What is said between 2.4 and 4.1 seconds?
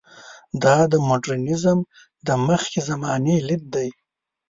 مخکې زمانې لید دی.